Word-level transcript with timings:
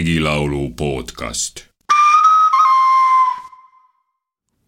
Regilaulu 0.00 0.72
podcast. 0.76 1.68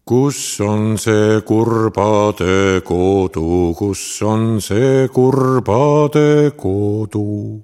kus 0.05 0.59
on 0.61 0.97
see 0.97 1.41
kurbade 1.41 2.81
kodu, 2.85 3.73
kus 3.73 4.21
on 4.21 4.61
see 4.61 5.07
kurbade 5.07 6.53
kodu? 6.63 7.63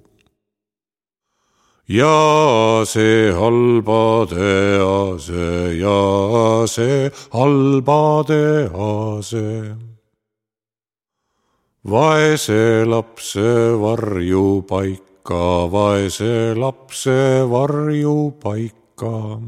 ja 1.86 2.82
see 2.84 3.30
halbade 3.38 4.82
ase 4.82 5.78
ja 5.78 6.66
see 6.66 7.10
halbade 7.30 8.66
ase. 8.66 9.76
vaese 11.84 12.84
lapse 12.84 13.48
varjupaika, 15.30 15.70
vaese 15.70 16.54
lapse 16.56 17.44
varjupaika. 17.48 19.40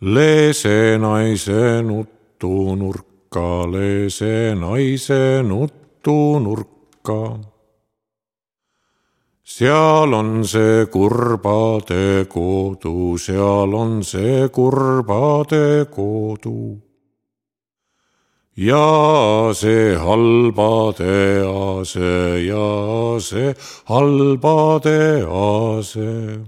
leese 0.00 0.98
naise 0.98 1.82
nutunurka, 1.82 3.66
leese 3.70 4.54
naise 4.54 5.42
nutunurka 5.42 7.40
seal 9.44 10.14
on 10.14 10.44
see 10.44 10.86
kurbade 10.86 12.26
kodu, 12.26 13.18
seal 13.18 13.74
on 13.74 14.02
see 14.02 14.48
kurbade 14.48 15.86
kodu. 15.90 16.93
Ja 18.56 19.50
see 19.54 19.94
halbade 19.98 21.42
ase 21.42 22.46
ja 22.46 23.20
see 23.20 23.54
halbade 23.88 25.26
ase. 25.26 26.44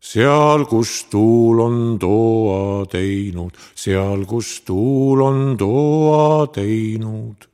seal, 0.00 0.64
kus 0.64 1.04
tuul 1.10 1.60
on 1.60 1.98
toa 1.98 2.86
teinud, 2.86 3.52
seal, 3.74 4.24
kus 4.24 4.60
tuul 4.64 5.22
on 5.22 5.56
toa 5.56 6.46
teinud 6.52 7.48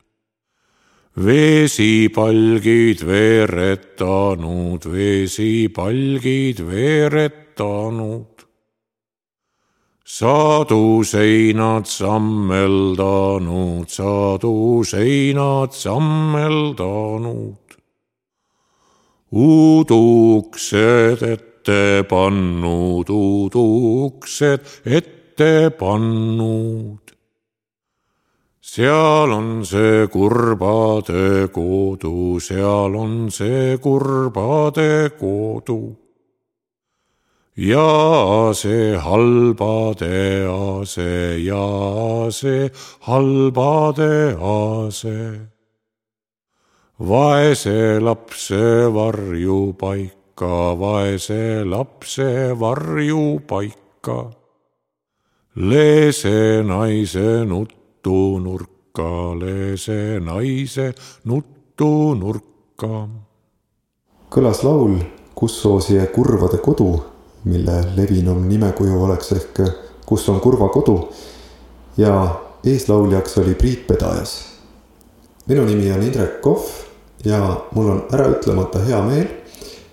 vesipalgid 1.15 2.99
veeretanud, 3.07 4.83
vesipalgid 4.91 6.59
veeretanud. 6.67 8.34
Saduseinad 10.05 11.85
sammeldanud, 11.85 13.89
saduseinad 13.89 15.73
sammeldanud. 15.73 17.55
uuduksed 19.31 21.23
ette 21.23 22.05
pannud, 22.09 23.09
uuduksed 23.09 24.61
ette 24.85 25.71
pannud 25.79 27.05
seal 28.75 29.31
on 29.31 29.63
see 29.63 30.07
kurbade 30.11 31.47
kodu, 31.53 32.39
seal 32.41 32.95
on 32.97 33.31
see 33.31 33.77
kurbade 33.77 35.11
kodu. 35.19 35.95
Ja 37.55 38.51
see 38.53 38.97
halbade 38.99 40.43
ase 40.43 41.39
ja 41.39 42.27
see 42.29 42.69
halbade 43.07 44.35
ase. 44.35 45.39
vaese 46.99 47.99
lapse 47.99 48.91
varjupaika, 48.91 50.75
vaese 50.75 51.63
lapse 51.65 52.51
varjupaika. 52.59 54.31
leese 55.55 56.63
naise 56.63 57.45
nutunurka, 57.47 59.11
leese 59.39 60.19
naise 60.19 60.93
nutunurka. 61.23 63.07
kõlas 64.29 64.63
laul 64.63 64.99
Kus 65.35 65.57
soosie 65.59 65.99
kurvade 66.15 66.61
kodu, 66.63 67.14
mille 67.45 67.75
levinum 67.95 68.47
nimekuju 68.49 69.03
oleks 69.03 69.31
ehk 69.31 69.61
Kus 70.05 70.29
on 70.29 70.39
kurva 70.39 70.67
kodu 70.69 71.09
ja 71.97 72.35
eeslauljaks 72.65 73.37
oli 73.37 73.55
Priit 73.55 73.87
Pedajas. 73.87 74.45
minu 75.47 75.65
nimi 75.65 75.91
on 75.91 76.03
Indrek 76.03 76.41
Kohv 76.41 76.65
ja 77.25 77.61
mul 77.71 77.89
on 77.89 78.05
äraütlemata 78.13 78.79
hea 78.79 79.01
meel, 79.01 79.27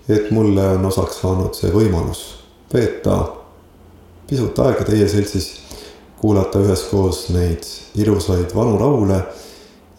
et 0.09 0.31
mulle 0.31 0.67
on 0.67 0.85
osaks 0.85 1.21
saanud 1.21 1.53
see 1.53 1.71
võimalus 1.73 2.21
veeta 2.73 3.17
pisut 4.27 4.59
aega 4.59 4.85
teie 4.85 5.07
seltsis 5.07 5.49
kuulata 6.21 6.59
üheskoos 6.59 7.29
neid 7.33 7.65
ilusaid 7.95 8.55
vanu 8.55 8.79
laule 8.79 9.19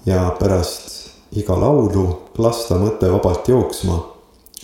ja 0.07 0.31
pärast 0.39 0.91
iga 1.33 1.57
laulu 1.61 2.07
lasta 2.39 2.79
mõte 2.79 3.11
vabalt 3.11 3.49
jooksma, 3.49 3.99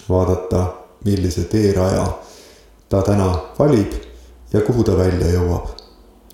vaadata, 0.09 0.67
millise 1.05 1.45
teeraja 1.51 2.07
ta 2.91 3.03
täna 3.03 3.35
valib 3.59 3.93
ja 4.53 4.61
kuhu 4.61 4.85
ta 4.85 4.97
välja 4.99 5.31
jõuab. 5.31 5.69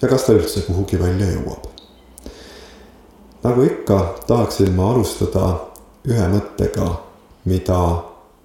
ja 0.02 0.08
kas 0.08 0.24
ta 0.24 0.32
üldse 0.32 0.60
kuhugi 0.66 0.98
välja 1.00 1.26
jõuab. 1.26 1.66
nagu 3.42 3.62
ikka, 3.62 4.14
tahaksin 4.26 4.72
ma 4.72 4.90
alustada 4.90 5.60
ühe 6.08 6.28
mõttega, 6.32 6.88
mida 7.44 7.78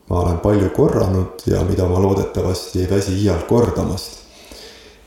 ma 0.10 0.20
olen 0.20 0.40
palju 0.44 0.70
korranud 0.76 1.46
ja 1.46 1.64
mida 1.64 1.88
ma 1.88 2.00
loodetavasti 2.00 2.82
ei 2.82 2.90
väsi 2.90 3.16
iial 3.24 3.48
kordamast. 3.48 4.20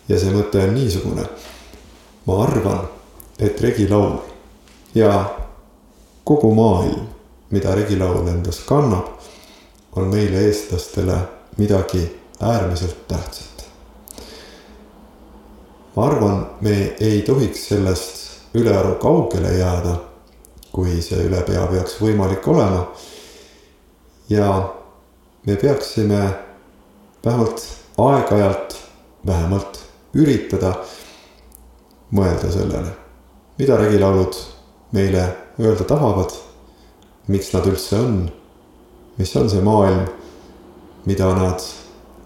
ja 0.09 0.19
see 0.19 0.33
mõte 0.33 0.65
on 0.65 0.75
niisugune 0.75 1.29
ma 2.27 2.43
arvan, 2.43 2.89
et 3.39 3.61
regilaul 3.61 4.17
ja 4.95 5.37
kogu 6.25 6.55
maailm, 6.55 7.07
mida 7.51 7.75
regilaul 7.75 8.29
endas 8.29 8.63
kannab, 8.65 9.13
on 9.93 10.09
meile, 10.09 10.47
eestlastele 10.49 11.19
midagi 11.57 12.24
äärmiselt 12.41 13.09
tähtsat. 13.09 13.65
ma 15.97 16.07
arvan, 16.07 16.47
me 16.61 16.97
ei 17.01 17.23
tohiks 17.23 17.69
sellest 17.69 18.31
ülearu 18.55 18.95
kaugele 18.95 19.53
jääda, 19.59 19.97
kui 20.73 21.03
see 21.03 21.27
ülepea 21.27 21.67
peaks 21.67 22.01
võimalik 22.03 22.49
olema. 22.49 22.87
ja 24.29 24.75
me 25.47 25.57
peaksime 25.57 26.35
vähemalt 27.25 27.63
aeg-ajalt, 27.99 28.77
vähemalt 29.27 29.79
üritada 30.15 30.75
mõelda 32.15 32.51
sellele, 32.51 32.91
mida 33.59 33.77
regilaulud 33.77 34.37
meile 34.93 35.29
öelda 35.61 35.85
tahavad, 35.85 36.35
miks 37.29 37.53
nad 37.55 37.67
üldse 37.67 37.99
on, 37.99 38.19
mis 39.19 39.37
on 39.37 39.51
see 39.51 39.63
maailm, 39.63 40.07
mida 41.07 41.31
nad 41.39 41.63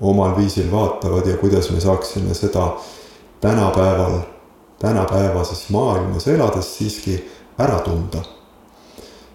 omal 0.01 0.37
viisil 0.37 0.71
vaatavad 0.73 1.27
ja 1.27 1.37
kuidas 1.37 1.71
me 1.71 1.81
saaksime 1.81 2.35
seda 2.35 2.77
tänapäeval, 3.41 4.21
tänapäevases 4.79 5.69
maailmas 5.71 6.29
elades 6.29 6.77
siiski 6.79 7.19
ära 7.59 7.79
tunda. 7.79 8.23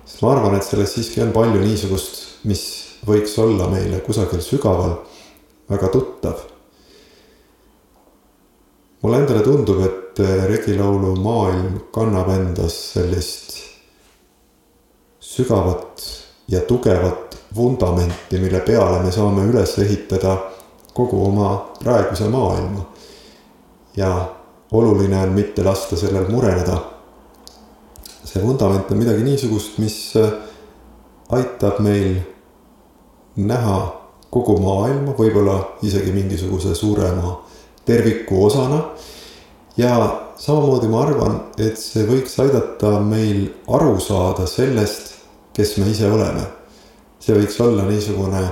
sest 0.06 0.22
ma 0.22 0.32
arvan, 0.32 0.56
et 0.56 0.64
selles 0.64 0.94
siiski 0.94 1.22
on 1.22 1.32
palju 1.32 1.62
niisugust, 1.62 2.24
mis 2.44 2.64
võiks 3.08 3.36
olla 3.40 3.68
meile 3.68 4.00
kusagil 4.00 4.42
sügaval 4.42 4.98
väga 5.70 5.88
tuttav 5.88 6.54
mulle 9.04 9.20
endale 9.20 9.44
tundub, 9.44 9.82
et 9.84 10.20
regilaulu 10.48 11.16
maailm 11.20 11.80
kannab 11.92 12.30
endas 12.32 12.76
sellist 12.94 13.58
sügavat 15.20 16.04
ja 16.48 16.62
tugevat 16.68 17.38
vundamenti, 17.56 18.40
mille 18.40 18.62
peale 18.66 19.02
me 19.04 19.12
saame 19.12 19.44
üles 19.50 19.76
ehitada 19.84 20.38
kogu 20.94 21.26
oma 21.26 21.66
praeguse 21.84 22.28
maailma. 22.30 22.86
ja 23.98 24.30
oluline 24.72 25.18
on 25.18 25.30
mitte 25.30 25.64
lasta 25.64 25.98
sellel 25.98 26.30
mureneda. 26.30 26.78
see 28.26 28.42
vundament 28.44 28.92
on 28.92 28.98
midagi 28.98 29.24
niisugust, 29.24 29.78
mis 29.78 30.14
äh, 30.18 30.32
aitab 31.30 31.80
meil 31.80 32.16
näha 33.36 33.78
kogu 34.34 34.58
maailma, 34.62 35.14
võib-olla 35.18 35.58
isegi 35.86 36.12
mingisuguse 36.12 36.76
suurema 36.76 37.44
terviku 37.86 38.46
osana. 38.46 38.84
ja 39.78 40.20
samamoodi 40.38 40.88
ma 40.88 41.02
arvan, 41.02 41.40
et 41.58 41.78
see 41.78 42.06
võiks 42.08 42.40
aidata 42.42 43.00
meil 43.00 43.48
aru 43.68 44.00
saada 44.00 44.48
sellest, 44.50 45.14
kes 45.54 45.78
me 45.78 45.90
ise 45.92 46.10
oleme. 46.12 46.48
see 47.20 47.36
võiks 47.38 47.60
olla 47.62 47.86
niisugune 47.88 48.48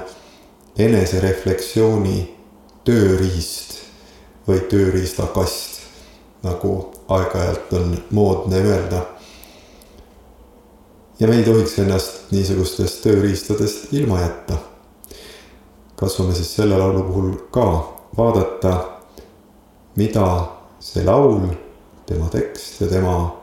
enesereflektsiooni 0.77 2.30
tööriist 2.85 3.77
või 4.47 4.61
tööriistakast, 4.71 5.81
nagu 6.43 6.73
aeg-ajalt 7.11 7.73
on 7.77 7.97
moodne 8.09 8.57
öelda. 8.57 9.05
ja 11.19 11.27
me 11.27 11.35
ei 11.37 11.43
tohiks 11.43 11.77
ennast 11.79 12.31
niisugustest 12.31 13.03
tööriistadest 13.03 13.93
ilma 13.93 14.21
jätta. 14.21 14.57
katsume 15.95 16.33
siis 16.35 16.55
selle 16.55 16.77
laulu 16.77 17.03
puhul 17.03 17.33
ka 17.51 17.93
vaadata, 18.17 18.73
mida 19.95 20.47
see 20.79 21.03
laul, 21.05 21.47
tema 22.05 22.29
tekst 22.29 22.81
ja 22.81 22.87
tema 22.87 23.35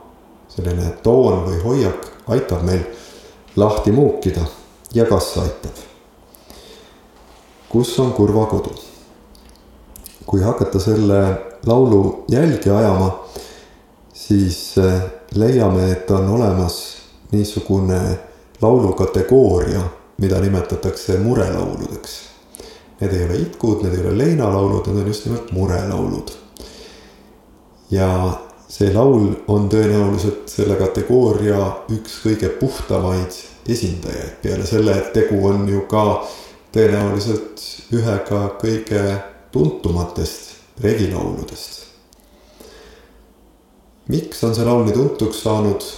selline 0.49 0.91
toon 1.03 1.45
või 1.45 1.61
hoiak 1.63 2.11
aitab 2.27 2.63
meil 2.67 2.83
lahti 3.55 3.91
muukida 3.91 4.43
ja 4.93 5.05
kas 5.05 5.37
aitab. 5.37 5.73
kus 7.69 7.99
on 7.99 8.13
kurva 8.13 8.45
kodu? 8.45 8.88
Kui 10.29 10.41
hakata 10.45 10.79
selle 10.79 11.19
laulu 11.65 12.25
jälgi 12.29 12.69
ajama, 12.69 13.23
siis 14.13 14.77
eh, 14.77 15.01
leiame, 15.35 15.91
et 15.91 16.11
on 16.11 16.27
olemas 16.29 16.97
niisugune 17.31 17.99
laulukategooria, 18.61 19.81
mida 20.17 20.39
nimetatakse 20.39 21.17
murelauludeks. 21.17 22.19
Need 22.99 23.13
ei 23.15 23.25
ole 23.25 23.39
itkud, 23.41 23.81
need 23.83 23.95
ei 23.95 24.03
ole 24.05 24.17
leinalaulud, 24.17 24.85
need 24.87 25.01
on 25.01 25.07
just 25.07 25.25
nimelt 25.25 25.51
murelaulud. 25.51 26.31
ja 27.91 28.09
see 28.69 28.91
laul 28.93 29.31
on 29.47 29.65
tõenäoliselt 29.69 30.51
selle 30.51 30.75
kategooria 30.77 31.63
üks 31.89 32.19
kõige 32.21 32.51
puhtamaid 32.59 33.33
esindajaid, 33.65 34.35
peale 34.43 34.67
selle, 34.69 34.93
et 34.93 35.09
tegu 35.13 35.41
on 35.47 35.65
ju 35.69 35.81
ka 35.89 36.03
tõenäoliselt 36.75 37.65
ühega 37.97 38.43
kõige 38.61 39.01
tuntumatest 39.51 40.55
regilauludest 40.83 41.89
miks 44.09 44.43
on 44.43 44.55
see 44.55 44.65
laul 44.65 44.85
nii 44.85 44.95
tuntuks 44.95 45.41
saanud? 45.45 45.89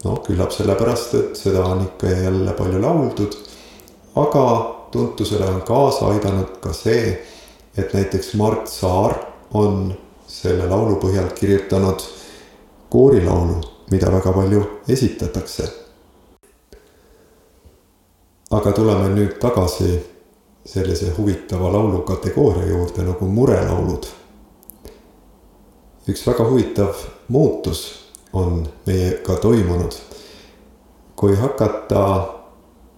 noh, 0.00 0.20
küllap 0.24 0.52
sellepärast, 0.56 1.14
et 1.18 1.36
seda 1.36 1.60
on 1.68 1.82
ikka 1.84 2.08
ja 2.08 2.22
jälle 2.22 2.52
palju 2.56 2.78
lauldud. 2.80 3.34
aga 4.16 4.44
tuntusele 4.92 5.44
on 5.44 5.60
kaasa 5.62 6.06
aidanud 6.14 6.54
ka 6.60 6.72
see, 6.72 7.18
et 7.76 7.92
näiteks 7.94 8.32
Mart 8.34 8.68
Saar 8.68 9.18
on 9.52 9.92
selle 10.26 10.68
laulu 10.68 10.96
põhjal 11.02 11.28
kirjutanud 11.36 12.00
koorilaulu, 12.88 13.60
mida 13.90 14.12
väga 14.12 14.32
palju 14.32 14.64
esitatakse. 14.88 15.68
aga 18.50 18.72
tuleme 18.72 19.12
nüüd 19.14 19.36
tagasi 19.38 19.92
sellise 20.66 21.12
huvitava 21.18 21.72
laulu 21.72 22.02
kategooria 22.08 22.66
juurde 22.68 23.02
nagu 23.02 23.26
murelaulud 23.26 24.06
üks 26.10 26.22
väga 26.26 26.44
huvitav 26.48 27.02
muutus 27.28 27.80
on 28.32 28.68
meiega 28.86 29.36
toimunud. 29.36 29.94
kui 31.16 31.36
hakata 31.36 32.28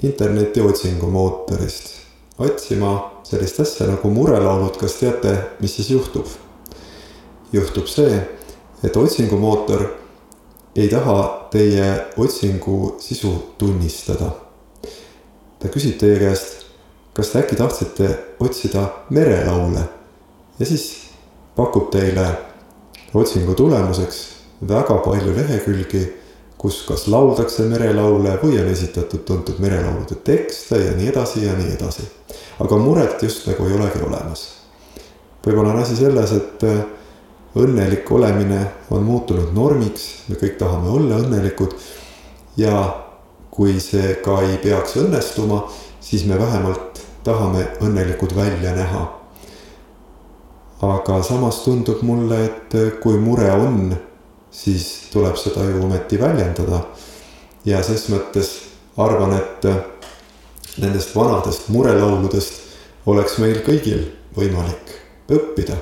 interneti 0.03 0.61
otsingumootorist 0.61 1.91
otsima 2.39 3.11
sellist 3.23 3.61
asja 3.61 3.87
nagu 3.87 4.11
murelaulud, 4.11 4.77
kas 4.79 4.95
teate, 5.01 5.35
mis 5.61 5.75
siis 5.77 5.91
juhtub? 5.91 6.27
juhtub 7.53 7.87
see, 7.87 8.23
et 8.85 8.97
otsingumootor 8.97 9.85
ei 10.77 10.89
taha 10.89 11.49
teie 11.51 12.07
otsingu 12.17 12.97
sisu 13.01 13.35
tunnistada. 13.59 14.31
ta 15.59 15.69
küsib 15.69 15.99
teie 15.99 16.19
käest, 16.23 16.62
kas 17.13 17.33
te 17.33 17.39
äkki 17.39 17.57
tahtsite 17.57 18.09
otsida 18.41 18.87
merelaule 19.11 19.85
ja 20.59 20.67
siis 20.67 20.87
pakub 21.57 21.91
teile 21.93 22.27
otsingu 23.15 23.55
tulemuseks 23.55 24.23
väga 24.69 24.97
palju 25.05 25.35
lehekülgi, 25.37 26.03
kus 26.59 26.83
kas 26.87 27.09
lauldakse 27.11 27.67
merelaule 27.67 28.37
või 28.43 28.61
on 28.63 28.71
esitatud 28.71 29.25
tuntud 29.27 29.59
merelaulude 29.59 30.17
tekste 30.25 30.79
ja 30.79 30.97
nii 30.97 31.11
edasi 31.11 31.47
ja 31.47 31.57
nii 31.59 31.75
edasi. 31.75 32.07
aga 32.61 32.77
muret 32.77 33.23
just 33.23 33.47
nagu 33.47 33.67
ei 33.67 33.75
olegi 33.75 34.05
olemas. 34.07 34.49
võib-olla 35.47 35.75
on 35.75 35.83
asi 35.83 35.97
selles, 35.97 36.33
et 36.33 36.65
äh, 36.65 36.85
õnnelik 37.57 38.11
olemine 38.11 38.67
on 38.91 39.03
muutunud 39.03 39.53
normiks, 39.53 40.25
me 40.29 40.37
kõik 40.37 40.57
tahame 40.59 40.89
olla 40.89 41.19
õnnelikud. 41.19 41.75
ja 42.57 43.05
kui 43.51 43.81
see 43.81 44.15
ka 44.25 44.41
ei 44.43 44.57
peaks 44.63 44.97
õnnestuma, 44.97 45.67
siis 46.03 46.27
me 46.27 46.39
vähemalt 46.39 47.03
tahame 47.25 47.67
õnnelikud 47.81 48.37
välja 48.37 48.75
näha 48.77 49.23
aga 50.83 51.23
samas 51.23 51.63
tundub 51.63 52.03
mulle, 52.03 52.45
et 52.45 52.75
kui 53.03 53.19
mure 53.23 53.51
on, 53.55 53.93
siis 54.51 54.89
tuleb 55.13 55.39
seda 55.39 55.65
ju 55.71 55.85
ometi 55.85 56.19
väljendada. 56.21 56.83
ja 57.65 57.83
ses 57.83 58.09
mõttes 58.11 58.49
arvan, 58.99 59.37
et 59.37 59.67
nendest 60.83 61.15
vanadest 61.15 61.69
murelauludest 61.71 62.53
oleks 63.07 63.39
meil 63.39 63.63
kõigil 63.63 64.09
võimalik 64.37 64.97
õppida. 65.31 65.77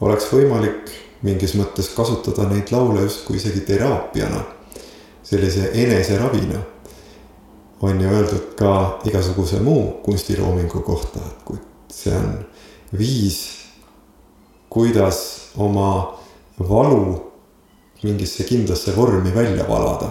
oleks 0.00 0.32
võimalik 0.32 0.90
mingis 1.22 1.54
mõttes 1.54 1.92
kasutada 1.94 2.48
neid 2.48 2.72
laule 2.72 3.02
justkui 3.02 3.36
isegi 3.36 3.60
teraapiana, 3.60 4.44
sellise 5.22 5.70
eneseravina. 5.74 6.58
On 7.82 8.00
ju 8.00 8.08
öeldud 8.08 8.54
ka 8.58 9.00
igasuguse 9.04 9.60
muu 9.60 9.90
kunstiloomingu 10.04 10.80
kohta, 10.86 11.18
et 11.18 11.42
kui 11.44 11.58
see 11.92 12.14
on 12.16 12.38
viis 12.98 13.62
kuidas 14.72 15.50
oma 15.56 16.18
valu 16.68 17.32
mingisse 18.02 18.44
kindlasse 18.44 18.96
vormi 18.96 19.34
välja 19.34 19.68
valada. 19.68 20.08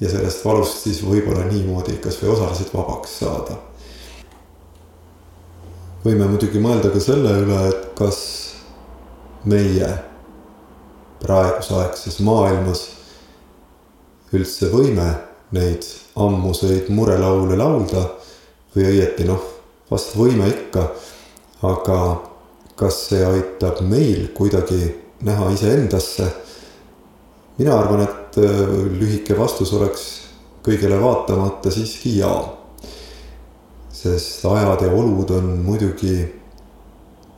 ja 0.00 0.10
sellest 0.10 0.44
valust 0.44 0.84
siis 0.86 1.00
võib-olla 1.02 1.42
niimoodi 1.50 1.96
kasvõi 1.98 2.30
osaliselt 2.30 2.70
vabaks 2.74 3.18
saada. 3.18 3.56
võime 6.04 6.28
muidugi 6.30 6.62
mõelda 6.62 6.92
ka 6.94 7.00
selle 7.00 7.34
üle, 7.42 7.58
et 7.68 7.88
kas 7.98 8.18
meie 9.44 9.90
praegusaegses 11.20 12.20
maailmas 12.24 12.86
üldse 14.32 14.70
võime 14.72 15.10
neid 15.56 15.84
ammuseid 16.16 16.90
murelaule 16.92 17.56
laulda 17.56 18.04
või 18.74 18.88
õieti 18.92 19.26
noh, 19.28 19.42
vast 19.90 20.16
võime 20.16 20.48
ikka, 20.50 20.84
aga 21.64 21.98
kas 22.78 23.00
see 23.08 23.24
aitab 23.24 23.80
meil 23.82 24.28
kuidagi 24.36 24.94
näha 25.26 25.50
iseendasse? 25.54 26.28
mina 27.58 27.74
arvan, 27.74 28.04
et 28.04 28.38
äh, 28.38 28.60
lühike 29.00 29.34
vastus 29.38 29.72
oleks 29.74 30.04
kõigele 30.62 31.00
vaatamata 31.00 31.72
siiski 31.74 32.18
jaa. 32.18 32.54
sest 33.92 34.44
ajad 34.46 34.84
ja 34.84 34.92
olud 34.94 35.30
on 35.34 35.56
muidugi 35.64 36.20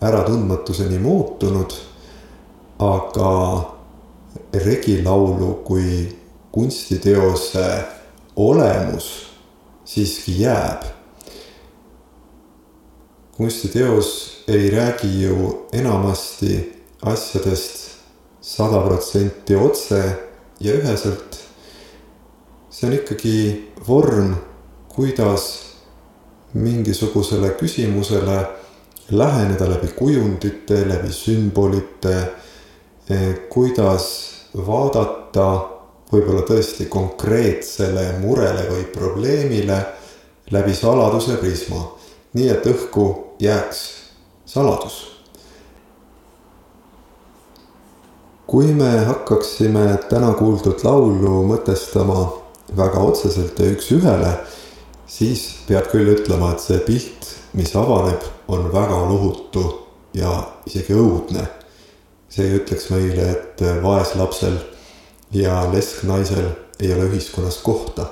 äratundmatuseni 0.00 0.98
muutunud, 0.98 1.72
aga 2.78 3.30
regilaulu 4.52 5.54
kui 5.64 6.08
kunstiteose 6.52 7.64
olemus 8.48 9.26
siiski 9.84 10.40
jääb. 10.40 10.82
kunstiteos 13.36 14.42
ei 14.48 14.70
räägi 14.70 15.22
ju 15.22 15.66
enamasti 15.72 16.84
asjadest 17.02 17.90
sada 18.40 18.80
protsenti 18.80 19.56
otse 19.56 20.02
ja 20.60 20.72
üheselt. 20.72 21.38
see 22.70 22.88
on 22.88 22.94
ikkagi 22.94 23.72
vorm, 23.88 24.34
kuidas 24.88 25.74
mingisugusele 26.54 27.50
küsimusele 27.60 28.46
läheneda 29.10 29.68
läbi 29.70 29.88
kujundite, 29.88 30.88
läbi 30.88 31.12
sümbolite, 31.12 32.16
eh, 33.10 33.34
kuidas 33.48 34.32
vaadata 34.66 35.79
võib-olla 36.10 36.42
tõesti 36.46 36.88
konkreetsele 36.90 38.06
murele 38.20 38.66
või 38.70 38.84
probleemile 38.94 39.78
läbi 40.50 40.74
saladuse 40.74 41.36
prisma. 41.38 41.96
nii 42.34 42.48
et 42.48 42.66
õhku 42.66 43.06
jääks 43.38 43.78
saladus. 44.46 45.06
kui 48.46 48.72
me 48.74 49.04
hakkaksime 49.06 49.98
täna 50.10 50.32
kuuldud 50.34 50.82
laulu 50.82 51.44
mõtestama 51.46 52.32
väga 52.76 52.98
otseselt 52.98 53.58
ja 53.58 53.68
üks-ühele, 53.70 54.32
siis 55.06 55.44
peab 55.68 55.86
küll 55.92 56.10
ütlema, 56.16 56.50
et 56.50 56.64
see 56.64 56.80
pilt, 56.82 57.28
mis 57.54 57.70
avaneb, 57.78 58.24
on 58.48 58.66
väga 58.72 58.98
lohutu 59.06 59.62
ja 60.14 60.32
isegi 60.66 60.94
õudne. 60.98 61.46
see 62.30 62.50
ütleks 62.58 62.90
meile, 62.90 63.30
et 63.30 63.62
vaeslapsel 63.82 64.58
ja 65.32 65.62
lesknaisel 65.72 66.48
ei 66.80 66.92
ole 66.94 67.04
ühiskonnas 67.04 67.58
kohta. 67.62 68.06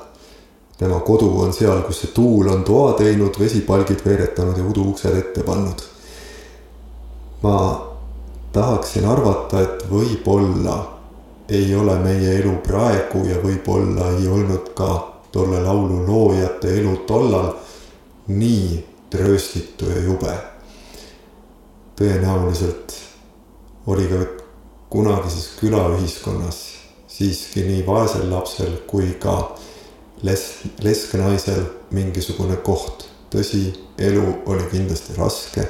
tema 0.78 1.00
kodu 1.00 1.40
on 1.40 1.52
seal, 1.52 1.82
kus 1.82 2.00
see 2.00 2.10
tuul 2.14 2.48
on 2.48 2.64
toa 2.64 2.92
teinud, 2.92 3.34
vesipalgid 3.38 4.04
veeretanud 4.04 4.58
ja 4.58 4.64
uduuksed 4.64 5.16
ette 5.16 5.42
pannud 5.42 5.82
ma 7.42 7.86
tahaksin 8.52 9.06
arvata, 9.06 9.60
et 9.60 9.84
võib-olla 9.90 10.78
ei 11.48 11.74
ole 11.74 11.94
meie 12.02 12.34
elu 12.40 12.56
praegu 12.66 13.22
ja 13.28 13.38
võib-olla 13.42 14.10
ei 14.18 14.28
olnud 14.28 14.72
ka 14.76 14.90
tolle 15.32 15.60
laulu 15.62 16.02
loojate 16.06 16.74
elu 16.80 16.96
tollal 17.06 17.52
nii 18.28 18.84
trööstitu 19.10 19.90
ja 19.90 20.02
jube. 20.04 20.34
tõenäoliselt 21.98 22.94
oli 23.86 24.06
ka 24.06 24.18
kunagises 24.90 25.48
külaühiskonnas 25.60 26.58
siiski 27.18 27.64
nii 27.66 27.82
vaesel 27.86 28.30
lapsel 28.30 28.76
kui 28.86 29.10
ka 29.20 29.34
les-, 30.22 30.62
lesknaisel 30.84 31.64
mingisugune 31.90 32.56
koht. 32.56 33.06
tõsi, 33.28 33.74
elu 34.00 34.22
oli 34.48 34.64
kindlasti 34.70 35.12
raske 35.18 35.66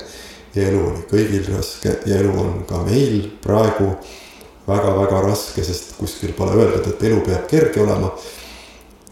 ja 0.54 0.68
elu 0.68 0.78
oli 0.78 1.00
kõigil 1.10 1.48
raske 1.50 1.96
ja 2.06 2.20
elu 2.20 2.34
on 2.38 2.60
ka 2.68 2.84
meil 2.86 3.24
praegu 3.42 3.88
väga-väga 4.68 5.22
raske, 5.24 5.64
sest 5.64 5.96
kuskil 5.98 6.36
pole 6.36 6.54
öeldud, 6.54 6.86
et 6.86 7.02
elu 7.08 7.22
peab 7.26 7.48
kerge 7.50 7.82
olema. 7.82 8.12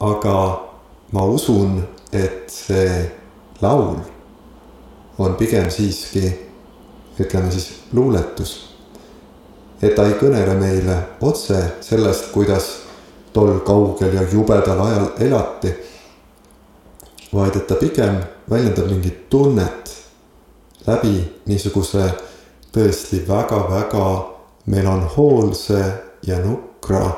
aga 0.00 0.34
ma 1.12 1.24
usun, 1.24 1.80
et 2.12 2.52
see 2.52 3.10
laul 3.62 3.96
on 5.18 5.34
pigem 5.40 5.70
siiski, 5.70 6.28
ütleme 7.18 7.50
siis 7.50 7.70
luuletus. 7.92 8.75
Et 9.82 9.94
ta 9.94 10.06
ei 10.08 10.16
kõnele 10.20 10.54
meile 10.58 10.96
otse 11.20 11.58
sellest, 11.84 12.30
kuidas 12.32 12.70
tol 13.32 13.58
kaugel 13.66 14.14
ja 14.14 14.22
jubedal 14.32 14.80
ajal 14.80 15.10
elati. 15.20 15.74
vaid 17.34 17.56
et 17.56 17.66
ta 17.66 17.74
pigem 17.74 18.20
väljendab 18.50 18.86
mingit 18.88 19.28
tunnet 19.30 19.90
läbi 20.86 21.18
niisuguse 21.46 22.06
tõesti 22.72 23.20
väga-väga 23.28 24.06
melanhoolse 24.66 25.82
ja 26.22 26.38
nukra 26.38 27.10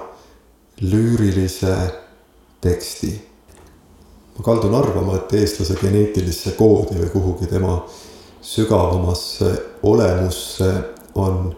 lüürilise 0.80 1.76
teksti. 2.60 3.12
ma 4.38 4.44
kaldun 4.44 4.74
arvama, 4.74 5.16
et 5.16 5.32
eestlase 5.32 5.74
geneetilisse 5.82 6.50
koodi 6.58 6.98
või 6.98 7.10
kuhugi 7.12 7.46
tema 7.46 7.82
sügavamasse 8.42 9.52
olemusse 9.82 10.72
on 11.14 11.56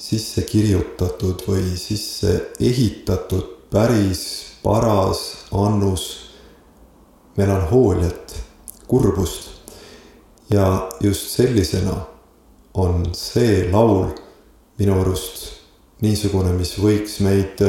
sisse 0.00 0.42
kirjutatud 0.48 1.42
või 1.44 1.76
sisse 1.76 2.32
ehitatud 2.60 3.68
päris 3.70 4.22
paras 4.62 5.44
annus 5.52 6.06
melanhooliat, 7.36 8.34
kurbust. 8.88 9.48
ja 10.50 10.88
just 11.00 11.30
sellisena 11.30 11.94
on 12.74 13.12
see 13.14 13.70
laul 13.72 14.08
minu 14.78 14.96
arust 15.00 15.52
niisugune, 16.02 16.52
mis 16.58 16.72
võiks 16.80 17.20
meid 17.20 17.60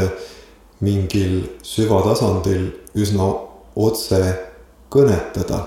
mingil 0.82 1.36
süvatasandil 1.62 2.72
üsna 2.96 3.28
otse 3.76 4.22
kõnetada. 4.90 5.60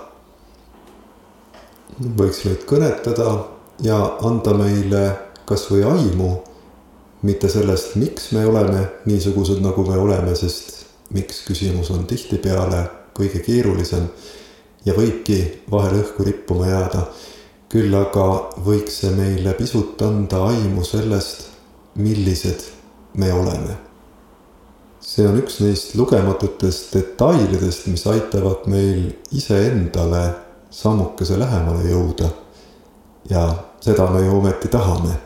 võiks 2.01 2.43
meid 2.49 2.65
kõnetada 2.67 3.37
ja 3.85 4.01
anda 4.25 4.57
meile 4.59 5.05
kasvõi 5.47 5.85
aimu 5.85 6.33
mitte 7.25 7.49
sellest, 7.49 7.95
miks 7.97 8.33
me 8.33 8.47
oleme 8.47 8.85
niisugused, 9.09 9.63
nagu 9.65 9.85
me 9.89 9.97
oleme, 9.97 10.35
sest 10.37 10.85
miks 11.17 11.41
küsimus 11.47 11.91
on 11.95 12.05
tihtipeale 12.09 12.83
kõige 13.17 13.41
keerulisem 13.45 14.09
ja 14.85 14.93
võibki 14.97 15.39
vahel 15.71 16.03
õhku 16.03 16.27
rippuma 16.27 16.69
jääda. 16.69 17.07
küll 17.75 17.95
aga 17.99 18.25
võiks 18.63 19.01
see 19.01 19.11
meile 19.17 19.51
pisut 19.59 20.03
anda 20.07 20.45
aimu 20.47 20.85
sellest, 20.85 21.49
millised 21.95 22.69
me 23.15 23.33
oleme. 23.33 23.77
see 25.01 25.27
on 25.29 25.41
üks 25.41 25.61
neist 25.61 25.95
lugematutest 25.95 26.95
detailidest, 26.95 27.87
mis 27.87 28.07
aitavad 28.07 28.67
meil 28.67 29.13
iseendale 29.33 30.25
sammukese 30.71 31.39
lähemale 31.39 31.89
jõuda. 31.89 32.29
ja 33.31 33.49
seda 33.81 34.11
me 34.11 34.27
ju 34.27 34.37
ometi 34.39 34.69
tahame 34.69 35.24